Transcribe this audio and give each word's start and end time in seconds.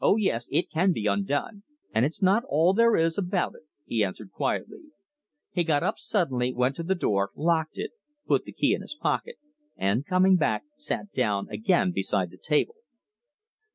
"Oh 0.00 0.16
yes, 0.16 0.48
it 0.52 0.70
can 0.70 0.92
be 0.92 1.06
undone, 1.06 1.64
and 1.94 2.06
it's 2.06 2.22
not 2.22 2.44
all 2.48 2.72
there 2.72 2.96
is 2.96 3.18
about 3.18 3.54
it!" 3.54 3.64
he 3.84 4.02
answered 4.02 4.32
quietly. 4.32 4.84
He 5.52 5.64
got 5.64 5.82
up 5.82 5.98
suddenly, 5.98 6.54
went 6.54 6.76
to 6.76 6.82
the 6.82 6.94
door, 6.94 7.30
locked 7.36 7.76
it, 7.76 7.90
put 8.26 8.46
the 8.46 8.52
key 8.52 8.72
in 8.72 8.80
his 8.80 8.94
pocket, 8.94 9.36
and, 9.76 10.06
coming 10.06 10.36
back, 10.36 10.64
sat 10.76 11.12
down 11.12 11.46
again 11.50 11.92
beside 11.92 12.30
the 12.30 12.38
table. 12.38 12.76